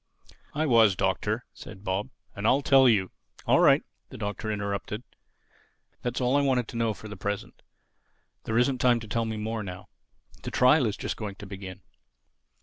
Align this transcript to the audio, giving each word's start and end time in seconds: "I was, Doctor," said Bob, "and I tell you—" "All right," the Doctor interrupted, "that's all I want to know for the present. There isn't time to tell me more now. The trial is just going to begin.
"I 0.55 0.65
was, 0.65 0.95
Doctor," 0.95 1.45
said 1.53 1.83
Bob, 1.83 2.09
"and 2.35 2.47
I 2.47 2.59
tell 2.61 2.89
you—" 2.89 3.11
"All 3.45 3.59
right," 3.59 3.83
the 4.09 4.17
Doctor 4.17 4.51
interrupted, 4.51 5.03
"that's 6.01 6.19
all 6.19 6.35
I 6.35 6.41
want 6.41 6.67
to 6.67 6.75
know 6.75 6.95
for 6.95 7.07
the 7.07 7.15
present. 7.15 7.61
There 8.45 8.57
isn't 8.57 8.79
time 8.81 8.99
to 9.01 9.07
tell 9.07 9.25
me 9.25 9.37
more 9.37 9.61
now. 9.61 9.89
The 10.41 10.49
trial 10.49 10.87
is 10.87 10.97
just 10.97 11.17
going 11.17 11.35
to 11.35 11.45
begin. 11.45 11.81